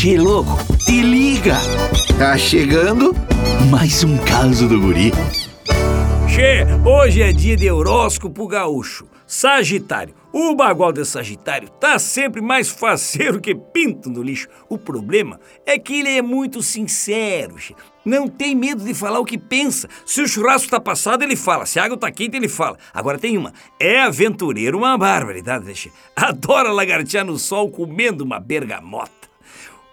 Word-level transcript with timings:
Che, 0.00 0.16
louco, 0.16 0.56
te 0.86 1.02
liga! 1.02 1.56
Tá 2.20 2.38
chegando 2.38 3.12
mais 3.68 4.04
um 4.04 4.16
caso 4.16 4.68
do 4.68 4.80
guri. 4.80 5.10
Che, 6.28 6.64
hoje 6.86 7.20
é 7.20 7.32
dia 7.32 7.56
de 7.56 7.68
horóscopo 7.68 8.46
gaúcho. 8.46 9.08
Sagitário. 9.26 10.14
O 10.32 10.54
bagual 10.54 10.92
de 10.92 11.04
Sagitário 11.04 11.68
tá 11.68 11.98
sempre 11.98 12.40
mais 12.40 12.68
faceiro 12.68 13.40
que 13.40 13.56
pinto 13.56 14.08
no 14.08 14.22
lixo. 14.22 14.46
O 14.68 14.78
problema 14.78 15.40
é 15.66 15.76
que 15.80 15.98
ele 15.98 16.16
é 16.16 16.22
muito 16.22 16.62
sincero. 16.62 17.58
Che. 17.58 17.74
Não 18.04 18.28
tem 18.28 18.54
medo 18.54 18.84
de 18.84 18.94
falar 18.94 19.18
o 19.18 19.24
que 19.24 19.36
pensa. 19.36 19.88
Se 20.06 20.22
o 20.22 20.28
churrasco 20.28 20.70
tá 20.70 20.78
passado, 20.78 21.24
ele 21.24 21.34
fala. 21.34 21.66
Se 21.66 21.80
a 21.80 21.84
água 21.84 21.96
tá 21.96 22.08
quente, 22.12 22.36
ele 22.36 22.48
fala. 22.48 22.78
Agora 22.94 23.18
tem 23.18 23.36
uma. 23.36 23.52
É 23.80 24.02
aventureiro 24.02 24.78
uma 24.78 24.96
barbaridade, 24.96 25.64
né, 25.64 25.74
che? 25.74 25.90
Adora 26.14 26.70
lagartear 26.70 27.24
no 27.24 27.36
sol 27.36 27.68
comendo 27.68 28.22
uma 28.22 28.38
bergamota. 28.38 29.17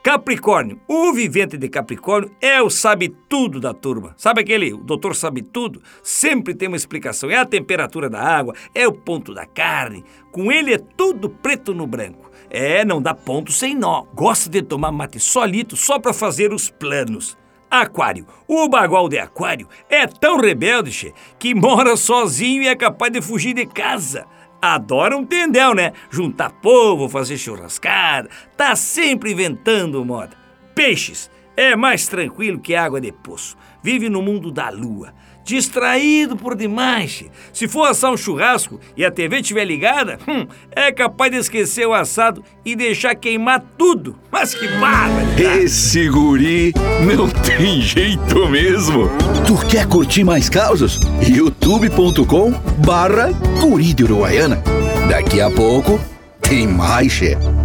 Capricórnio. 0.06 0.80
O 0.88 1.12
vivente 1.14 1.58
de 1.58 1.68
Capricórnio 1.68 2.32
é 2.40 2.62
o 2.62 2.70
sabe-tudo 2.70 3.60
da 3.60 3.74
turma. 3.74 4.14
Sabe 4.16 4.42
aquele, 4.42 4.72
o 4.72 4.78
doutor 4.78 5.16
sabe-tudo? 5.16 5.82
Sempre 6.04 6.54
tem 6.54 6.68
uma 6.68 6.78
explicação. 6.78 7.32
É 7.32 7.38
a 7.38 7.44
temperatura 7.44 8.08
da 8.08 8.22
água, 8.22 8.54
é 8.76 8.88
o 8.88 8.94
ponto 8.94 9.34
da 9.34 9.48
carne. 9.48 10.06
Com 10.32 10.52
ele 10.52 10.76
é 10.76 10.78
tudo 10.78 11.28
preto 11.28 11.74
no 11.74 11.88
branco. 11.88 12.30
É, 12.52 12.86
não 12.86 13.02
dá 13.02 13.16
ponto 13.16 13.52
sem 13.52 13.74
nó. 13.74 14.04
Gosta 14.14 14.48
de 14.48 14.62
tomar 14.62 14.92
mate 14.92 15.20
solito 15.20 15.76
só 15.76 15.98
para 15.98 16.14
fazer 16.14 16.54
os 16.54 16.70
planos. 16.70 17.36
Aquário. 17.68 18.28
O 18.48 18.70
bagual 18.70 19.10
de 19.10 19.18
aquário 19.18 19.68
é 19.90 20.06
tão 20.06 20.38
rebelde, 20.40 20.92
che, 20.92 21.16
que 21.40 21.56
mora 21.56 21.98
sozinho 21.98 22.62
e 22.62 22.68
é 22.68 22.76
capaz 22.76 23.12
de 23.12 23.24
fugir 23.24 23.56
de 23.56 23.66
casa 23.66 24.28
adora 24.62 25.18
um 25.18 25.26
tendel, 25.26 25.74
né? 25.74 25.94
Juntar 26.10 26.52
povo, 26.52 27.10
fazer 27.10 27.38
churrascada, 27.38 28.30
tá 28.58 28.76
sempre 28.76 29.32
inventando 29.32 30.04
moda. 30.04 30.36
Peixes 30.74 31.30
é 31.56 31.76
mais 31.76 32.08
tranquilo 32.08 32.60
que 32.60 32.76
água 32.76 33.00
de 33.00 33.12
poço. 33.12 33.56
Vive 33.82 34.10
no 34.10 34.22
mundo 34.22 34.52
da 34.52 34.70
lua. 34.70 35.14
Distraído 35.44 36.36
por 36.36 36.56
demais. 36.56 37.24
Se 37.54 37.68
for 37.68 37.86
assar 37.86 38.12
um 38.12 38.18
churrasco 38.18 38.80
e 38.98 39.06
a 39.06 39.12
TV 39.12 39.42
estiver 39.42 39.64
ligada, 39.64 40.18
hum, 40.28 40.48
é 40.72 40.92
capaz 40.92 41.32
de 41.32 41.38
esquecer 41.38 41.86
o 41.88 41.94
assado 41.94 42.44
e 42.66 42.76
deixar 42.76 43.14
queimar 43.14 43.64
tudo. 43.78 44.18
Mas 44.32 44.56
que 44.56 44.68
bárbaro! 44.68 45.28
Esse 45.38 46.10
guri 46.10 46.74
não 47.06 47.30
tem 47.30 47.80
jeito 47.84 48.50
mesmo. 48.50 49.08
Tu 49.46 49.68
quer 49.68 49.86
curtir 49.88 50.24
mais 50.24 50.50
causas? 50.50 51.00
youtube.com 51.30 52.52
barra 52.84 53.32
guri 53.62 53.94
de 53.94 54.04
Uruguaiana. 54.04 54.64
Daqui 55.08 55.40
a 55.40 55.52
pouco 55.52 56.00
tem 56.42 56.68
mais, 56.68 57.12
chefe. 57.12 57.65